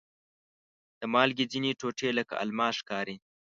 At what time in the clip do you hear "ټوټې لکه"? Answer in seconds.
1.79-2.33